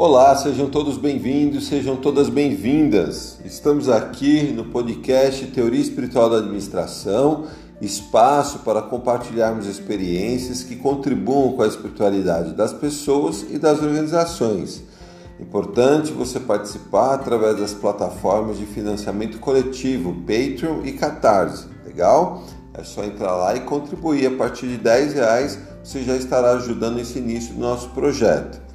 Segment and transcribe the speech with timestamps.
[0.00, 3.40] Olá, sejam todos bem-vindos, sejam todas bem-vindas.
[3.44, 7.46] Estamos aqui no podcast Teoria Espiritual da Administração,
[7.82, 14.84] espaço para compartilharmos experiências que contribuam com a espiritualidade das pessoas e das organizações.
[15.40, 22.44] Importante você participar através das plataformas de financiamento coletivo Patreon e Catarse, legal?
[22.72, 24.26] É só entrar lá e contribuir.
[24.26, 28.67] A partir de 10 reais você já estará ajudando esse início do nosso projeto.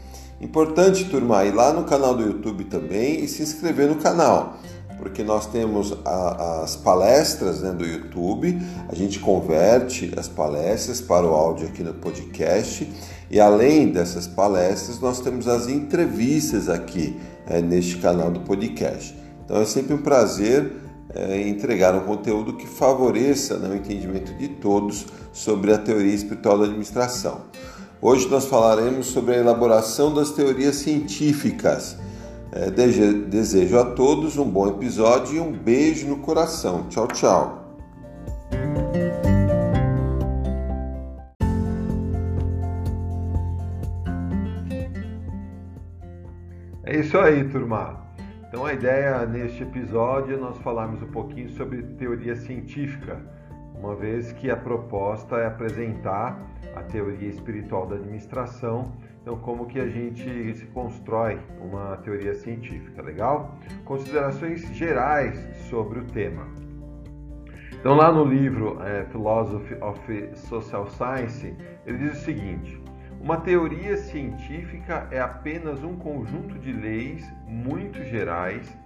[0.44, 4.58] Importante, turma, ir lá no canal do YouTube também e se inscrever no canal,
[5.00, 11.26] porque nós temos a, as palestras né, do YouTube, a gente converte as palestras para
[11.26, 12.92] o áudio aqui no podcast
[13.32, 19.18] e além dessas palestras, nós temos as entrevistas aqui é, neste canal do podcast.
[19.46, 20.74] Então é sempre um prazer
[21.16, 26.58] é, entregar um conteúdo que favoreça né, o entendimento de todos sobre a teoria espiritual
[26.58, 27.44] da administração.
[28.06, 31.98] Hoje nós falaremos sobre a elaboração das teorias científicas.
[32.52, 36.90] É, desejo a todos um bom episódio e um beijo no coração.
[36.90, 37.78] Tchau, tchau.
[46.84, 48.04] É isso aí, turma.
[48.50, 53.22] Então a ideia neste episódio é nós falarmos um pouquinho sobre teoria científica
[53.84, 56.40] uma vez que a proposta é apresentar
[56.74, 58.94] a teoria espiritual da administração.
[59.22, 63.58] Então, como que a gente se constrói uma teoria científica, legal?
[63.84, 65.38] Considerações gerais
[65.70, 66.48] sobre o tema.
[67.74, 71.54] Então, lá no livro é, Philosophy of Social Science,
[71.86, 72.82] ele diz o seguinte:
[73.20, 78.78] uma teoria científica é apenas um conjunto de leis muito gerais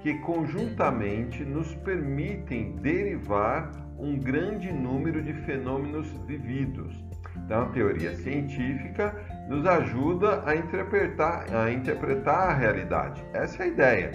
[0.00, 6.94] que conjuntamente nos permitem derivar um grande número de fenômenos vividos.
[7.36, 9.14] Então, a teoria científica
[9.48, 13.24] nos ajuda a interpretar, a interpretar a realidade.
[13.32, 14.10] Essa é a ideia.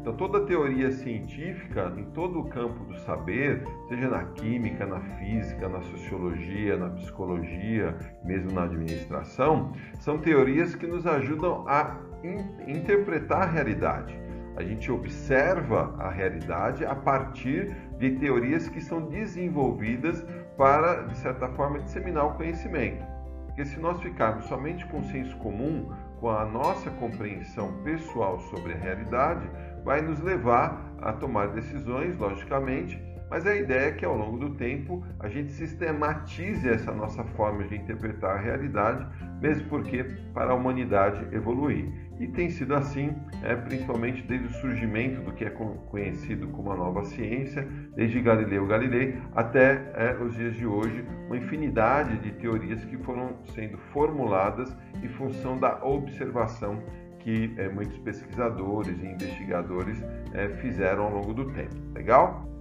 [0.00, 5.68] Então, toda teoria científica, em todo o campo do saber, seja na química, na física,
[5.68, 13.42] na sociologia, na psicologia, mesmo na administração, são teorias que nos ajudam a in interpretar
[13.42, 14.24] a realidade.
[14.56, 20.24] A gente observa a realidade a partir de teorias que são desenvolvidas
[20.56, 23.04] para, de certa forma, disseminar o conhecimento.
[23.46, 28.72] Porque se nós ficarmos somente com o senso comum, com a nossa compreensão pessoal sobre
[28.72, 29.48] a realidade,
[29.84, 33.00] vai nos levar a tomar decisões, logicamente,
[33.34, 37.64] mas a ideia é que ao longo do tempo a gente sistematize essa nossa forma
[37.64, 39.04] de interpretar a realidade,
[39.40, 41.92] mesmo porque para a humanidade evoluir.
[42.20, 43.12] E tem sido assim,
[43.42, 48.68] é, principalmente desde o surgimento do que é conhecido como a nova ciência, desde Galileu
[48.68, 54.72] Galilei até é, os dias de hoje, uma infinidade de teorias que foram sendo formuladas
[55.02, 56.80] em função da observação
[57.18, 60.00] que é, muitos pesquisadores e investigadores
[60.32, 61.74] é, fizeram ao longo do tempo.
[61.94, 62.53] Legal?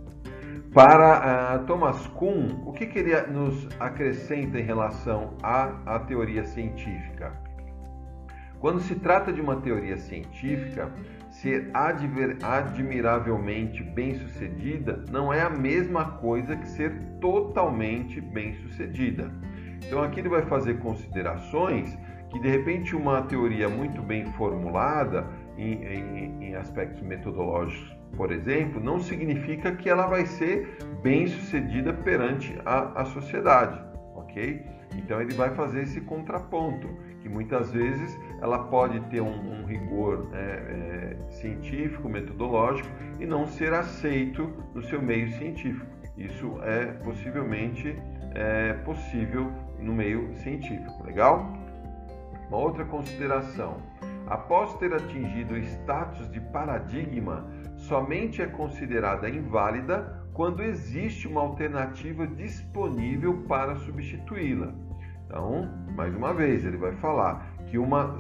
[0.74, 6.44] Para uh, Thomas Kuhn, o que, que ele nos acrescenta em relação à, à teoria
[6.46, 7.32] científica?
[8.60, 10.92] Quando se trata de uma teoria científica,
[11.30, 11.70] ser
[12.44, 16.92] admiravelmente bem-sucedida não é a mesma coisa que ser
[17.22, 19.32] totalmente bem-sucedida.
[19.86, 21.96] Então aqui ele vai fazer considerações
[22.32, 28.80] que de repente uma teoria muito bem formulada em, em, em aspectos metodológicos por exemplo,
[28.80, 33.82] não significa que ela vai ser bem sucedida perante a, a sociedade,
[34.16, 34.66] ok?
[34.96, 36.88] Então ele vai fazer esse contraponto,
[37.22, 43.48] que muitas vezes ela pode ter um, um rigor é, é, científico, metodológico e não
[43.48, 45.86] ser aceito no seu meio científico.
[46.18, 47.96] Isso é possivelmente
[48.36, 51.52] é, possível no meio científico, legal?
[52.50, 53.78] Uma outra consideração.
[54.28, 57.46] Após ter atingido o status de paradigma,
[57.76, 64.74] somente é considerada inválida quando existe uma alternativa disponível para substituí-la.
[65.26, 68.16] Então, mais uma vez, ele vai falar que uma,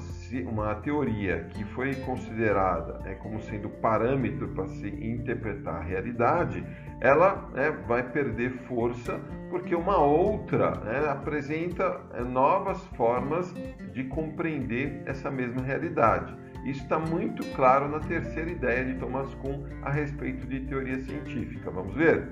[0.48, 6.66] uma teoria que foi considerada é, como sendo parâmetro para se interpretar a realidade,
[7.00, 9.19] ela né, vai perder força
[9.50, 13.54] porque uma outra né, apresenta é, novas formas
[13.92, 16.36] de compreender essa mesma realidade.
[16.66, 21.69] Isso está muito claro na terceira ideia de Thomas Kuhn a respeito de teoria científica.
[21.69, 22.30] Vamos ver?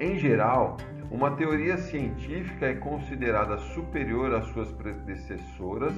[0.00, 0.78] Em geral,
[1.10, 5.94] uma teoria científica é considerada superior às suas predecessoras,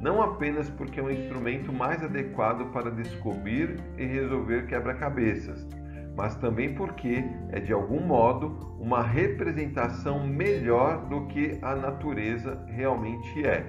[0.00, 5.66] não apenas porque é um instrumento mais adequado para descobrir e resolver quebra-cabeças,
[6.16, 13.46] mas também porque é de algum modo uma representação melhor do que a natureza realmente
[13.46, 13.64] é.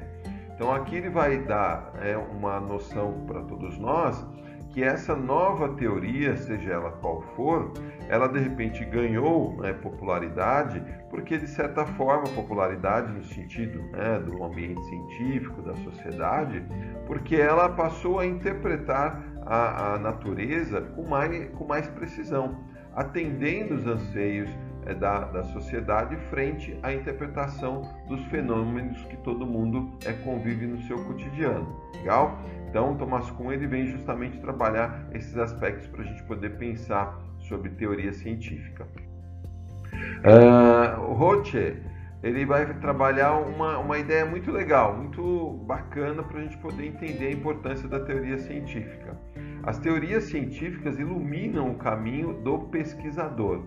[0.55, 4.25] Então aqui ele vai dar é, uma noção para todos nós
[4.75, 7.71] que essa nova teoria, seja ela qual for,
[8.09, 14.43] ela de repente ganhou né, popularidade, porque de certa forma, popularidade no sentido né, do
[14.43, 16.61] ambiente científico, da sociedade,
[17.07, 22.57] porque ela passou a interpretar a, a natureza com mais, com mais precisão,
[22.95, 24.49] atendendo os anseios
[24.85, 30.81] é, da, da sociedade frente à interpretação dos fenômenos que todo mundo é, convive no
[30.83, 31.67] seu cotidiano.
[31.95, 32.39] Legal?
[32.69, 37.69] Então, Thomas Kuhn ele vem justamente trabalhar esses aspectos para a gente poder pensar sobre
[37.69, 38.85] teoria científica.
[40.25, 41.81] Uh, Roche
[42.25, 47.27] ele vai trabalhar uma, uma ideia muito legal, muito bacana para a gente poder entender
[47.27, 49.15] a importância da teoria científica.
[49.61, 53.61] As teorias científicas iluminam o caminho do pesquisador.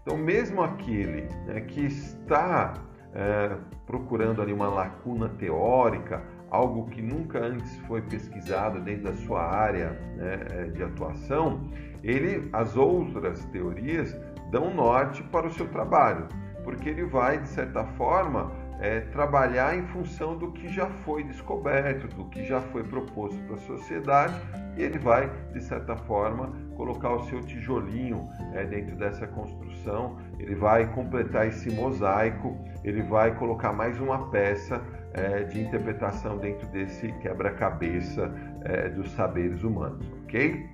[0.00, 2.74] Então, mesmo aquele né, que está
[3.12, 9.42] é, procurando ali uma lacuna teórica, algo que nunca antes foi pesquisado dentro da sua
[9.42, 11.68] área né, é, de atuação,
[12.00, 14.16] ele, as outras teorias
[14.52, 16.28] dão norte para o seu trabalho,
[16.64, 18.50] porque ele vai, de certa forma,
[18.80, 23.54] é, trabalhar em função do que já foi descoberto, do que já foi proposto para
[23.54, 24.34] a sociedade,
[24.76, 30.54] e ele vai, de certa forma, colocar o seu tijolinho é, dentro dessa construção, ele
[30.54, 34.82] vai completar esse mosaico, ele vai colocar mais uma peça
[35.12, 38.32] é, de interpretação dentro desse quebra-cabeça
[38.64, 40.68] é, dos saberes humanos, ok?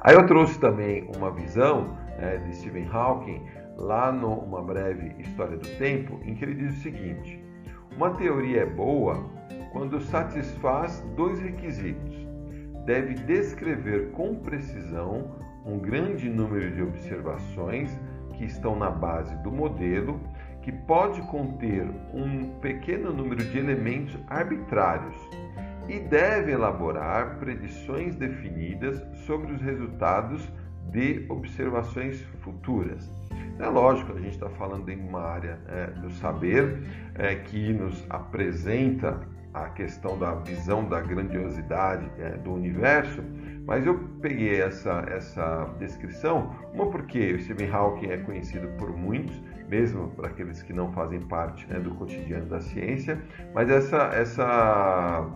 [0.00, 3.44] Aí eu trouxe também uma visão é, de Stephen Hawking
[3.80, 7.42] lá no Uma Breve História do Tempo, em que ele diz o seguinte:
[7.96, 9.28] uma teoria é boa
[9.72, 12.14] quando satisfaz dois requisitos.
[12.84, 17.98] Deve descrever com precisão um grande número de observações
[18.34, 20.20] que estão na base do modelo
[20.62, 25.16] que pode conter um pequeno número de elementos arbitrários
[25.88, 30.46] e deve elaborar predições definidas sobre os resultados
[30.90, 33.10] de observações futuras.
[33.60, 36.82] É lógico, a gente está falando em uma área é, do saber
[37.14, 39.20] é, que nos apresenta
[39.52, 43.22] a questão da visão da grandiosidade é, do universo,
[43.66, 49.38] mas eu peguei essa, essa descrição, uma porque o Stephen Hawking é conhecido por muitos,
[49.68, 53.20] mesmo para aqueles que não fazem parte né, do cotidiano da ciência,
[53.54, 55.28] mas essa, essa,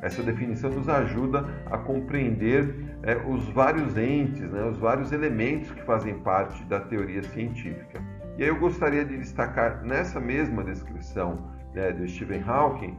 [0.00, 5.82] essa definição nos ajuda a compreender é, os vários entes, né, os vários elementos que
[5.82, 8.00] fazem parte da teoria científica.
[8.38, 12.96] E aí eu gostaria de destacar nessa mesma descrição né, do Stephen Hawking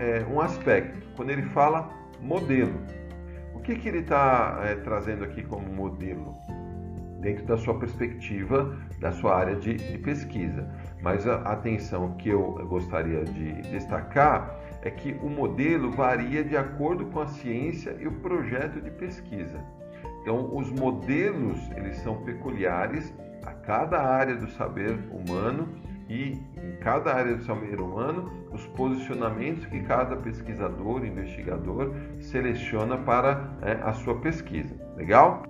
[0.00, 1.90] é, um aspecto, quando ele fala
[2.20, 2.80] modelo.
[3.54, 6.34] O que, que ele está é, trazendo aqui como modelo?
[7.20, 10.68] dentro da sua perspectiva, da sua área de, de pesquisa.
[11.02, 17.06] Mas a atenção que eu gostaria de destacar é que o modelo varia de acordo
[17.06, 19.62] com a ciência e o projeto de pesquisa.
[20.22, 23.12] Então, os modelos eles são peculiares
[23.44, 25.68] a cada área do saber humano
[26.08, 33.56] e em cada área do saber humano os posicionamentos que cada pesquisador, investigador seleciona para
[33.62, 34.74] é, a sua pesquisa.
[34.96, 35.44] Legal?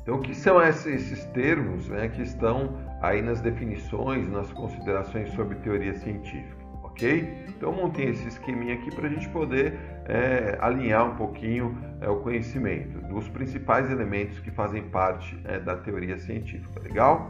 [0.00, 5.56] Então, o que são esses termos né, que estão aí nas definições, nas considerações sobre
[5.56, 6.55] teoria científica?
[6.96, 7.44] Ok?
[7.48, 12.20] Então, montei esse esqueminha aqui para a gente poder é, alinhar um pouquinho é, o
[12.20, 16.80] conhecimento dos principais elementos que fazem parte é, da teoria científica.
[16.80, 17.28] Legal?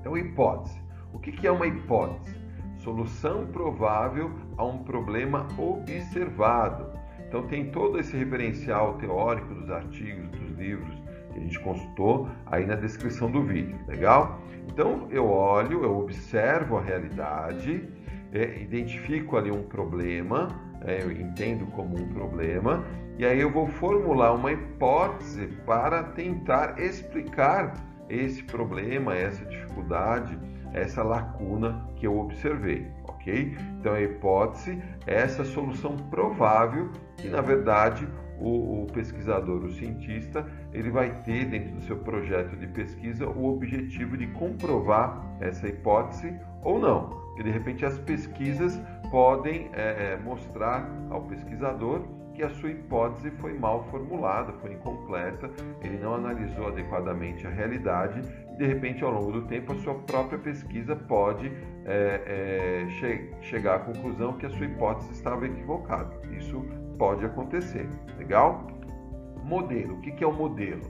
[0.00, 0.80] Então, hipótese.
[1.12, 2.36] O que, que é uma hipótese?
[2.78, 6.96] Solução provável a um problema observado.
[7.26, 10.94] Então, tem todo esse referencial teórico dos artigos, dos livros,
[11.32, 14.40] que a gente consultou aí na descrição do vídeo, legal?
[14.68, 17.88] Então eu olho, eu observo a realidade,
[18.32, 20.48] é, identifico ali um problema,
[20.84, 22.84] é, eu entendo como um problema,
[23.18, 27.74] e aí eu vou formular uma hipótese para tentar explicar
[28.08, 30.38] esse problema, essa dificuldade,
[30.72, 33.56] essa lacuna que eu observei, ok?
[33.78, 38.06] Então a hipótese é essa solução provável que na verdade
[38.40, 43.46] o, o, pesquisador, o cientista, ele vai ter dentro do seu projeto de pesquisa o
[43.46, 47.27] objetivo de comprovar essa hipótese ou não.
[47.38, 48.80] Porque de repente as pesquisas
[49.12, 52.02] podem é, é, mostrar ao pesquisador
[52.34, 55.48] que a sua hipótese foi mal formulada, foi incompleta,
[55.80, 58.20] ele não analisou adequadamente a realidade
[58.52, 61.52] e de repente ao longo do tempo a sua própria pesquisa pode
[61.84, 66.10] é, é che chegar à conclusão que a sua hipótese estava equivocada.
[66.36, 66.60] Isso
[66.98, 67.88] pode acontecer.
[68.18, 68.66] Legal?
[69.44, 69.94] Modelo.
[69.94, 70.82] O que é o modelo?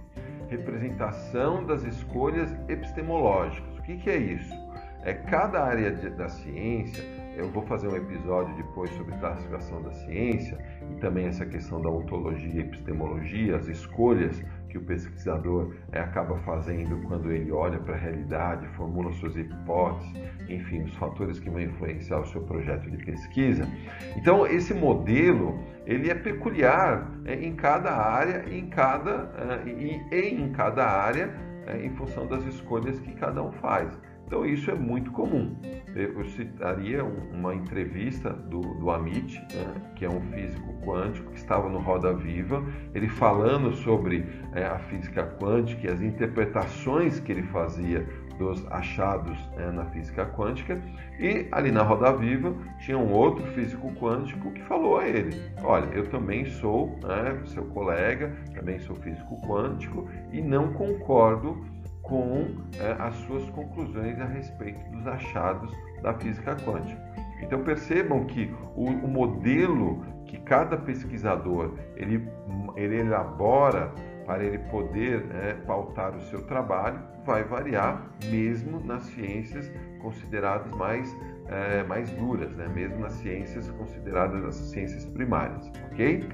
[0.48, 3.76] Representação das escolhas epistemológicas.
[3.78, 4.57] O que é isso?
[5.04, 7.04] É cada área da ciência
[7.38, 10.58] eu vou fazer um episódio depois sobre classificação da ciência
[10.90, 17.00] e também essa questão da ontologia epistemologia, as escolhas que o pesquisador é, acaba fazendo
[17.06, 20.12] quando ele olha para a realidade, formula suas hipóteses,
[20.48, 23.68] enfim, os fatores que vão influenciar o seu projeto de pesquisa.
[24.16, 29.24] Então, esse modelo ele é peculiar é, em cada área, em cada
[29.64, 31.32] uh, e, e em cada área,
[31.68, 33.96] é, em função das escolhas que cada um faz.
[34.28, 35.56] Então isso é muito comum.
[35.96, 41.66] Eu citaria uma entrevista do, do Amit, né, que é um físico quântico que estava
[41.70, 42.62] no Roda Viva,
[42.94, 48.06] ele falando sobre é, a física quântica e as interpretações que ele fazia
[48.38, 50.78] dos achados é, na física quântica.
[51.18, 55.86] E ali na Roda Viva tinha um outro físico quântico que falou a ele: Olha,
[55.86, 61.64] eu também sou né, seu colega, também sou físico quântico e não concordo
[62.08, 62.48] com
[62.78, 65.70] é, as suas conclusões a respeito dos achados
[66.02, 67.00] da física quântica.
[67.42, 72.28] Então percebam que o, o modelo que cada pesquisador ele,
[72.76, 73.92] ele elabora
[74.26, 81.16] para ele poder é, pautar o seu trabalho vai variar mesmo nas ciências consideradas mais,
[81.48, 82.68] é, mais duras, né?
[82.68, 86.28] mesmo nas ciências consideradas as ciências primárias, ok?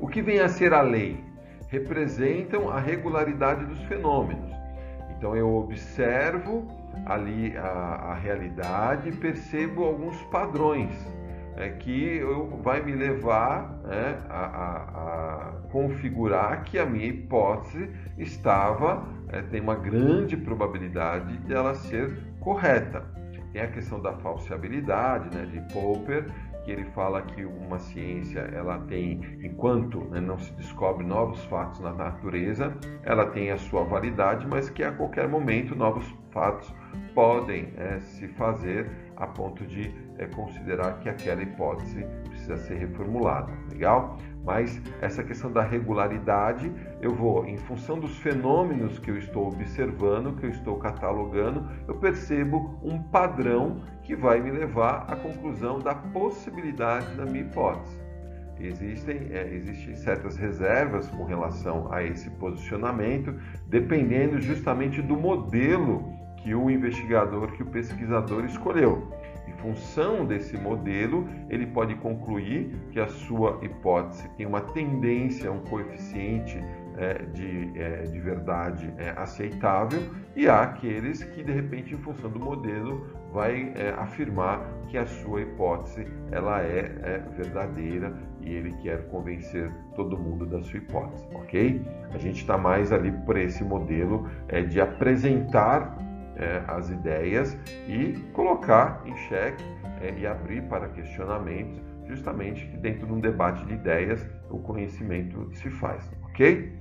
[0.00, 1.22] O que vem a ser a lei?
[1.68, 4.43] Representam a regularidade dos fenômenos.
[5.24, 6.68] Então eu observo
[7.06, 10.90] ali a, a realidade e percebo alguns padrões
[11.56, 17.88] é, que eu, vai me levar né, a, a, a, configurar que a minha hipótese
[18.18, 23.02] estava, é, tem uma grande probabilidade de ela ser correta.
[23.50, 26.26] Tem a questão da falseabilidade, né, de Popper,
[26.64, 31.80] que ele fala que uma ciência ela tem, enquanto né, não se descobre novos fatos
[31.80, 36.74] na natureza, ela tem a sua validade, mas que a qualquer momento novos fatos
[37.14, 43.52] podem é, se fazer a ponto de é, considerar que aquela hipótese precisa ser reformulada.
[43.70, 44.18] Legal?
[44.44, 46.70] Mas essa questão da regularidade,
[47.00, 51.94] eu vou, em função dos fenômenos que eu estou observando, que eu estou catalogando, eu
[51.94, 57.98] percebo um padrão que vai me levar à conclusão da possibilidade da minha hipótese.
[58.60, 63.34] Existem, é, existem certas reservas com relação a esse posicionamento,
[63.66, 66.04] dependendo justamente do modelo
[66.36, 69.13] que o investigador, que o pesquisador escolheu
[69.64, 76.62] função desse modelo, ele pode concluir que a sua hipótese tem uma tendência, um coeficiente
[76.98, 80.02] é, de, é, de verdade é, aceitável,
[80.36, 85.06] e há aqueles que, de repente, em função do modelo, vai é, afirmar que a
[85.06, 91.26] sua hipótese ela é, é, verdadeira e ele quer convencer todo mundo da sua hipótese,
[91.34, 91.82] ok?
[92.12, 95.96] A gente está mais ali por esse modelo é, de apresentar
[96.36, 97.56] é, as ideias
[97.88, 99.64] e colocar em xeque
[100.00, 105.50] é, e abrir para questionamentos, justamente que dentro de um debate de ideias o conhecimento
[105.54, 106.72] se faz, ok?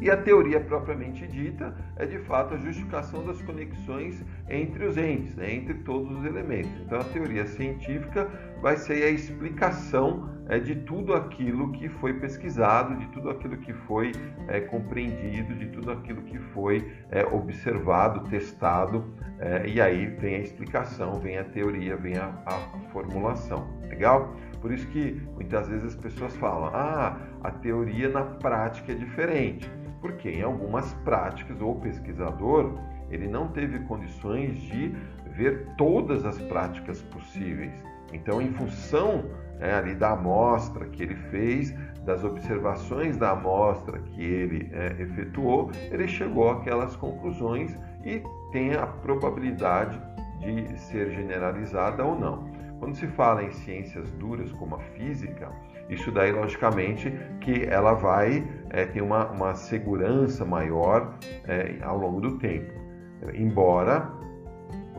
[0.00, 5.34] E a teoria propriamente dita é de fato a justificação das conexões entre os entes,
[5.36, 6.72] né, entre todos os elementos.
[6.84, 8.28] Então a teoria científica
[8.60, 13.72] vai ser a explicação é, de tudo aquilo que foi pesquisado, de tudo aquilo que
[13.72, 14.12] foi
[14.48, 19.04] é, compreendido, de tudo aquilo que foi é, observado, testado,
[19.38, 22.58] é, e aí vem a explicação, vem a teoria, vem a, a
[22.92, 23.66] formulação.
[23.88, 24.34] Legal?
[24.60, 29.70] Por isso que muitas vezes as pessoas falam: ah, a teoria na prática é diferente
[30.02, 32.74] porque em algumas práticas o pesquisador
[33.10, 34.94] ele não teve condições de
[35.36, 37.72] ver todas as práticas possíveis.
[38.12, 39.24] Então, em função
[39.60, 45.70] é, ali da amostra que ele fez, das observações da amostra que ele é, efetuou,
[45.90, 50.00] ele chegou àquelas conclusões e tem a probabilidade
[50.40, 52.50] de ser generalizada ou não.
[52.80, 55.52] Quando se fala em ciências duras como a física,
[55.94, 62.20] isso daí, logicamente, que ela vai é, ter uma, uma segurança maior é, ao longo
[62.20, 62.72] do tempo.
[63.34, 64.10] Embora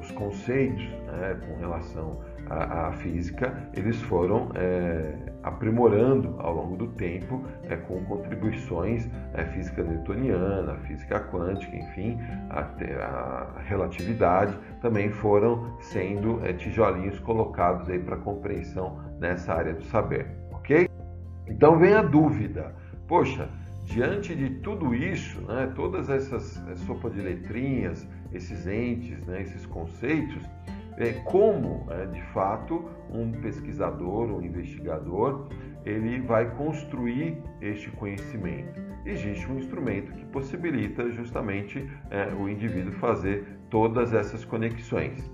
[0.03, 2.19] os conceitos né, com relação
[2.49, 9.81] à, física, eles foram é, aprimorando ao longo do tempo é, com contribuições é, física
[9.81, 12.19] newtoniana, física quântica, enfim,
[12.49, 12.61] a,
[13.57, 20.42] a relatividade também foram sendo é, tijolinhos colocados aí para compreensão nessa área do saber
[20.63, 20.89] ok?
[21.45, 22.73] Então vem a dúvida,
[23.05, 23.49] poxa,
[23.83, 30.41] diante de tudo isso, né, todas essas sopa de letrinhas, esses entes, né, esses conceitos,
[30.97, 35.49] é, como, é, de fato, um pesquisador, um investigador,
[35.85, 38.81] ele vai construir este conhecimento.
[39.05, 45.29] Existe um instrumento que possibilita justamente é, o indivíduo fazer todas essas conexões.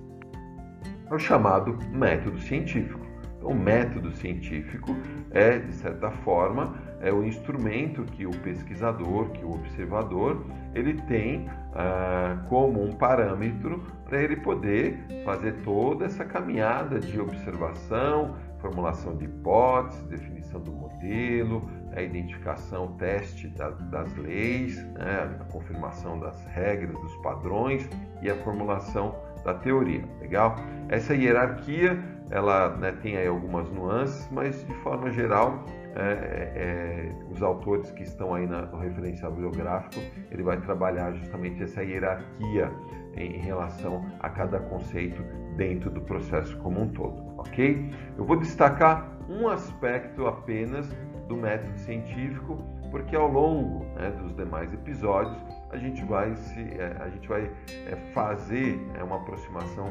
[1.07, 3.09] é o chamado método científico.
[3.41, 4.96] O método científico
[5.31, 11.50] é, de certa forma, é o instrumento que o pesquisador, que o observador, ele tem
[11.74, 19.25] ah, como um parâmetro para ele poder fazer toda essa caminhada de observação, formulação de
[19.25, 26.93] hipóteses, definição do modelo, a identificação, teste das, das leis, né, a confirmação das regras,
[27.00, 27.88] dos padrões
[28.22, 30.03] e a formulação da teoria.
[30.19, 30.55] Legal?
[30.89, 31.98] Essa hierarquia
[32.31, 38.03] ela né, tem aí algumas nuances, mas de forma geral é, é, os autores que
[38.03, 42.71] estão aí no referencial bibliográfico ele vai trabalhar justamente essa hierarquia
[43.15, 45.21] em, em relação a cada conceito
[45.55, 47.91] dentro do processo como um todo, ok?
[48.17, 50.89] Eu vou destacar um aspecto apenas
[51.27, 52.57] do método científico,
[52.91, 55.38] porque ao longo né, dos demais episódios
[55.72, 57.52] a gente vai, se, é, a gente vai
[57.88, 59.88] é, fazer é, uma aproximação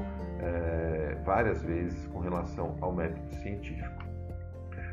[1.25, 4.05] várias vezes com relação ao método científico.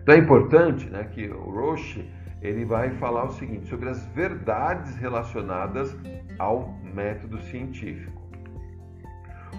[0.01, 2.12] Então é importante né, que o Roche
[2.42, 5.96] ele vai falar o seguinte sobre as verdades relacionadas
[6.39, 8.22] ao método científico.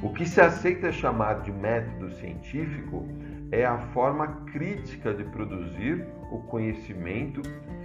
[0.02, 3.06] O que se aceita chamar de método científico
[3.52, 7.42] é a forma crítica de produzir o conhecimento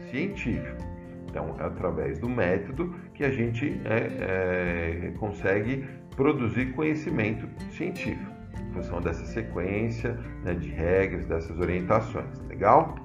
[0.09, 0.91] científico.
[1.31, 8.73] Então, é através do método que a gente é, é, consegue produzir conhecimento científico, em
[8.73, 12.37] função dessa sequência né, de regras, dessas orientações.
[12.49, 12.95] Legal?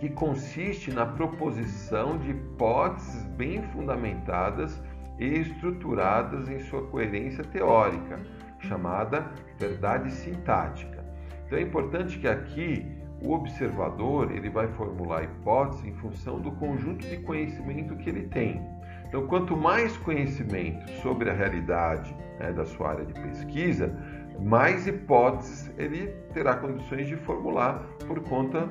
[0.00, 4.82] Que consiste na proposição de hipóteses bem fundamentadas
[5.20, 8.18] e estruturadas em sua coerência teórica,
[8.58, 11.04] chamada verdade sintática.
[11.46, 16.52] Então é importante que aqui o observador ele vai formular a hipótese em função do
[16.52, 18.60] conjunto de conhecimento que ele tem.
[19.06, 23.96] Então, quanto mais conhecimento sobre a realidade né, da sua área de pesquisa,
[24.40, 28.68] mais hipóteses ele terá condições de formular por conta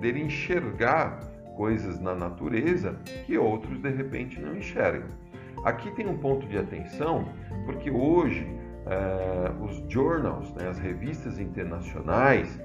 [0.00, 1.20] dele enxergar
[1.56, 5.08] coisas na natureza que outros de repente não enxergam.
[5.64, 7.28] Aqui tem um ponto de atenção,
[7.66, 8.46] porque hoje
[8.86, 12.58] eh, os journals, né, as revistas internacionais,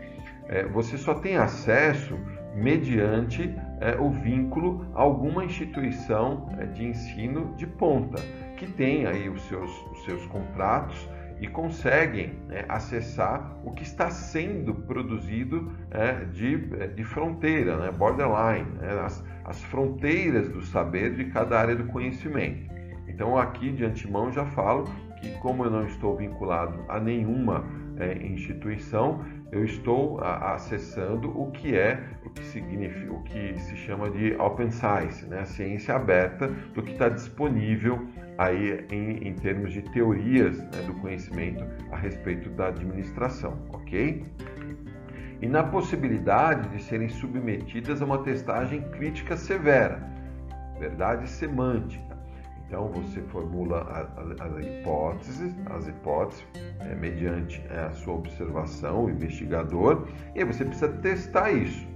[0.47, 2.17] é, você só tem acesso
[2.55, 8.21] mediante é, o vínculo a alguma instituição é, de ensino de ponta,
[8.55, 14.09] que tem aí os seus, os seus contratos e conseguem né, acessar o que está
[14.09, 21.13] sendo produzido é, de, é, de fronteira, né, borderline, né, as, as fronteiras do saber
[21.15, 22.73] de cada área do conhecimento.
[23.07, 24.85] Então, aqui de antemão já falo
[25.19, 27.65] que, como eu não estou vinculado a nenhuma
[27.97, 34.09] é, instituição, eu estou acessando o que é, o que significa, o que se chama
[34.09, 35.45] de open science, né?
[35.45, 41.63] ciência aberta do que está disponível aí em, em, termos de teorias né, do conhecimento
[41.91, 44.25] a respeito da administração, ok?
[45.41, 50.01] E na possibilidade de serem submetidas a uma testagem crítica severa,
[50.79, 52.14] verdade semântica
[52.67, 56.45] então você formula as hipóteses, as hipóteses
[56.79, 61.87] é, mediante é, a sua observação, o investigador, e aí você precisa testar isso.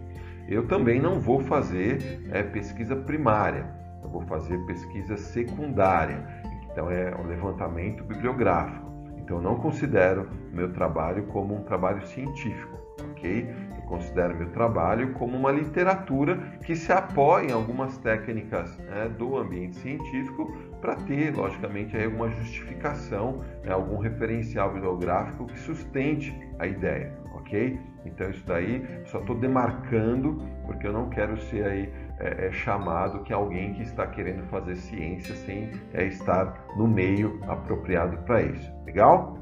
[0.47, 3.65] Eu também não vou fazer é, pesquisa primária,
[4.03, 6.25] eu vou fazer pesquisa secundária,
[6.71, 8.89] então é o levantamento bibliográfico.
[9.17, 12.79] Então não considero meu trabalho como um trabalho científico,
[13.11, 13.47] ok?
[13.89, 19.75] Considero meu trabalho como uma literatura que se apoia em algumas técnicas né, do ambiente
[19.77, 27.13] científico para ter, logicamente, aí alguma justificação, né, algum referencial bibliográfico que sustente a ideia,
[27.33, 27.77] ok?
[28.05, 33.23] Então isso daí só estou demarcando porque eu não quero ser aí é, é, chamado
[33.23, 38.71] que alguém que está querendo fazer ciência sem é, estar no meio apropriado para isso.
[38.85, 39.39] Legal?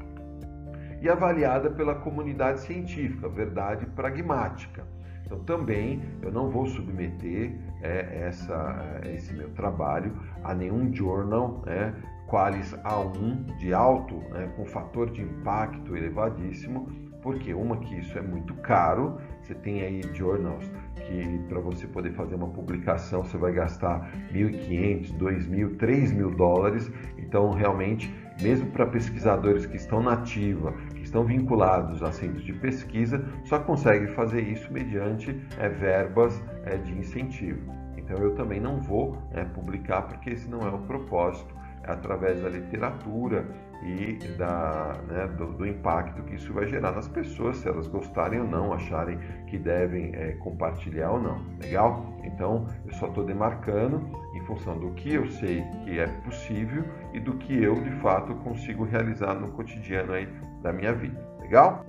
[1.00, 4.84] E avaliada pela comunidade científica, verdade pragmática.
[5.24, 11.62] Então, também eu não vou submeter é, essa, é, esse meu trabalho a nenhum journal,
[11.66, 11.94] né,
[12.26, 16.88] qualis A1 de alto, né, com fator de impacto elevadíssimo,
[17.22, 22.12] porque uma que isso é muito caro, você tem aí journals que para você poder
[22.12, 29.66] fazer uma publicação você vai gastar 1.500, 2.000, 3.000 dólares, então realmente mesmo para pesquisadores
[29.66, 30.72] que estão na ativa,
[31.08, 36.92] estão vinculados a centros de pesquisa, só consegue fazer isso mediante é, verbas é, de
[36.92, 37.72] incentivo.
[37.96, 42.48] Então eu também não vou é, publicar porque esse não é o propósito através da
[42.48, 43.46] literatura
[43.82, 48.40] e da, né, do, do, impacto que isso vai gerar nas pessoas, se elas gostarem
[48.40, 51.40] ou não, acharem que devem é, compartilhar ou não.
[51.62, 52.18] Legal?
[52.24, 54.00] Então eu só estou demarcando
[54.34, 58.34] em função do que eu sei que é possível e do que eu de fato
[58.36, 60.28] consigo realizar no cotidiano aí
[60.62, 61.24] da minha vida.
[61.40, 61.84] Legal?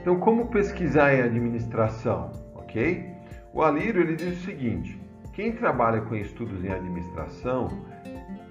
[0.00, 2.30] Então, como pesquisar em administração?
[2.54, 3.04] Ok?
[3.52, 5.00] O Alírio ele diz o seguinte:
[5.32, 7.68] quem trabalha com estudos em administração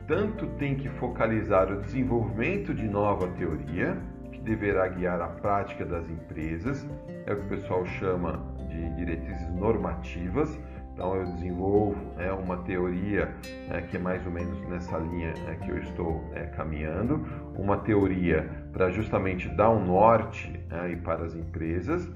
[0.07, 3.97] tanto tem que focalizar o desenvolvimento de nova teoria,
[4.31, 6.85] que deverá guiar a prática das empresas,
[7.25, 10.57] é o que o pessoal chama de diretrizes normativas.
[10.93, 13.35] Então, eu desenvolvo né, uma teoria
[13.67, 17.25] né, que é mais ou menos nessa linha né, que eu estou é, caminhando,
[17.57, 22.09] uma teoria para justamente dar um norte né, para as empresas,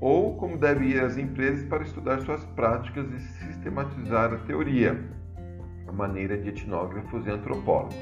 [0.00, 5.02] ou como devem ir as empresas para estudar suas práticas e sistematizar a teoria
[5.86, 7.96] a maneira de etnógrafos e antropólogos.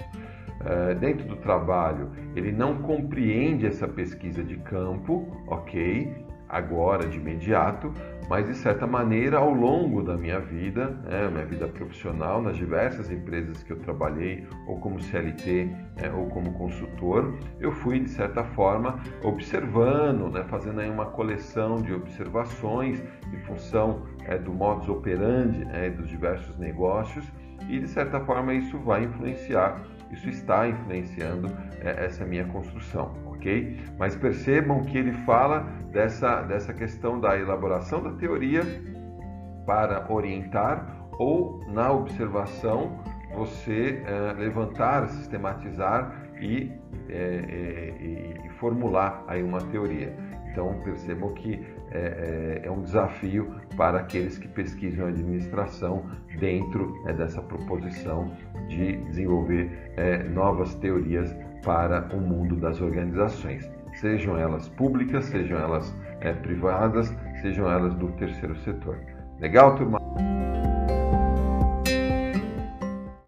[0.60, 6.24] Uh, dentro do trabalho, ele não compreende essa pesquisa de campo, ok?
[6.48, 7.92] Agora, de imediato,
[8.28, 13.10] mas de certa maneira, ao longo da minha vida, né, minha vida profissional, nas diversas
[13.10, 15.64] empresas que eu trabalhei, ou como CLT,
[16.00, 21.76] né, ou como consultor, eu fui, de certa forma, observando, né, fazendo aí uma coleção
[21.82, 27.24] de observações em função é, do modus operandi né, dos diversos negócios
[27.68, 31.48] e de certa forma isso vai influenciar, isso está influenciando
[31.80, 33.78] é, essa minha construção, ok?
[33.98, 38.62] Mas percebam que ele fala dessa, dessa questão da elaboração da teoria
[39.66, 40.86] para orientar
[41.18, 43.02] ou na observação
[43.34, 46.72] você é, levantar, sistematizar e,
[47.08, 50.14] é, e, e formular aí uma teoria.
[50.54, 56.06] Então percebam que é, é, é, um desafio para aqueles que pesquisam administração
[56.38, 58.30] dentro é, dessa proposição
[58.68, 65.92] de desenvolver é, novas teorias para o mundo das organizações, sejam elas públicas, sejam elas
[66.20, 67.12] é, privadas,
[67.42, 68.96] sejam elas do terceiro setor.
[69.40, 69.98] Legal, turma?